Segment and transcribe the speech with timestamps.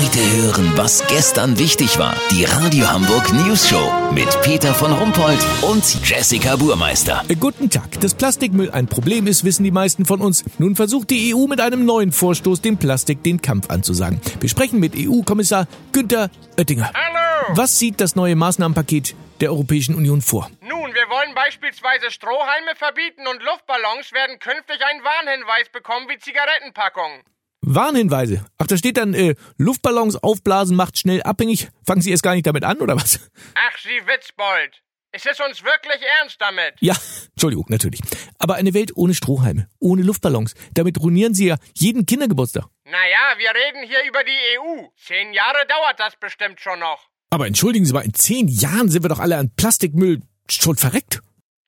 [0.00, 2.16] Heute hören, was gestern wichtig war.
[2.30, 7.22] Die Radio Hamburg News Show mit Peter von Rumpold und Jessica Burmeister.
[7.38, 8.00] Guten Tag.
[8.00, 10.42] Dass Plastikmüll ein Problem ist, wissen die meisten von uns.
[10.58, 14.22] Nun versucht die EU mit einem neuen Vorstoß dem Plastik den Kampf anzusagen.
[14.40, 16.90] Wir sprechen mit EU-Kommissar Günther Oettinger.
[16.94, 17.54] Hallo!
[17.58, 20.50] Was sieht das neue Maßnahmenpaket der Europäischen Union vor?
[20.62, 27.20] Nun, wir wollen beispielsweise Strohhalme verbieten und Luftballons werden künftig einen Warnhinweis bekommen wie Zigarettenpackungen.
[27.62, 28.44] Warnhinweise.
[28.58, 31.68] Ach, da steht dann, äh, Luftballons aufblasen macht schnell abhängig.
[31.86, 33.20] Fangen Sie erst gar nicht damit an, oder was?
[33.54, 34.82] Ach, Sie Witzbold.
[35.12, 36.74] Ist es uns wirklich ernst damit?
[36.80, 36.94] Ja,
[37.32, 38.00] Entschuldigung, natürlich.
[38.38, 40.54] Aber eine Welt ohne Strohhalme, ohne Luftballons.
[40.72, 42.66] Damit ruinieren Sie ja jeden Kindergeburtstag.
[42.84, 44.86] Naja, wir reden hier über die EU.
[44.96, 47.08] Zehn Jahre dauert das bestimmt schon noch.
[47.30, 51.20] Aber entschuldigen Sie mal, in zehn Jahren sind wir doch alle an Plastikmüll schon verreckt.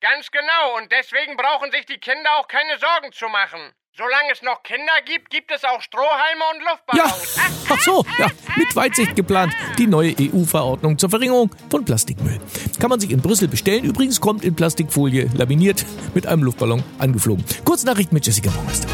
[0.00, 3.60] Ganz genau, und deswegen brauchen sich die Kinder auch keine Sorgen zu machen.
[3.96, 6.62] Solange es noch Kinder gibt, gibt es auch Strohhalme und
[6.96, 7.36] Ja, Luftballons.
[7.68, 9.52] ach so, ja, mit Weitsicht geplant.
[9.78, 12.40] Die neue EU-Verordnung zur Verringerung von Plastikmüll.
[12.78, 13.82] Kann man sich in Brüssel bestellen.
[13.84, 17.44] Übrigens kommt in Plastikfolie laminiert mit einem Luftballon angeflogen.
[17.64, 18.88] Kurznachricht mit Jessica Baumeister.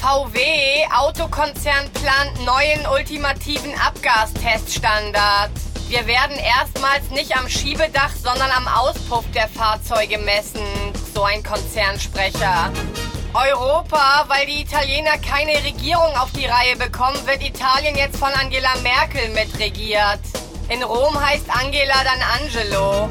[0.00, 0.40] VW
[0.96, 5.50] Autokonzern plant neuen ultimativen Abgasteststandard.
[5.88, 10.60] Wir werden erstmals nicht am Schiebedach, sondern am Auspuff der Fahrzeuge messen,
[11.14, 12.70] so ein Konzernsprecher.
[13.38, 18.74] Europa, weil die Italiener keine Regierung auf die Reihe bekommen, wird Italien jetzt von Angela
[18.82, 20.18] Merkel mitregiert.
[20.68, 23.08] In Rom heißt Angela dann Angelo.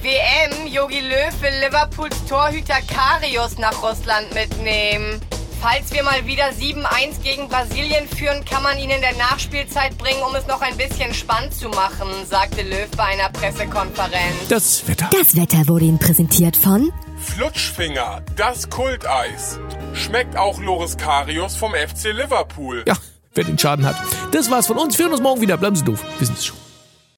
[0.00, 5.20] WM, Jogi Löw will Liverpools Torhüter Karius nach Russland mitnehmen.
[5.60, 10.22] Falls wir mal wieder 7-1 gegen Brasilien führen, kann man ihn in der Nachspielzeit bringen,
[10.22, 14.48] um es noch ein bisschen spannend zu machen, sagte Löw bei einer Pressekonferenz.
[14.48, 15.10] Das Wetter.
[15.10, 19.58] Das Wetter wurde Ihnen präsentiert von Flutschfinger, das Kulteis.
[19.94, 22.84] Schmeckt auch Loris Karius vom FC Liverpool.
[22.86, 22.94] Ja,
[23.34, 23.96] wer den Schaden hat.
[24.32, 24.98] Das war's von uns.
[24.98, 25.56] Wir hören uns morgen wieder.
[25.56, 26.04] Bleiben Sie doof.
[26.18, 26.67] Wir sind es schon.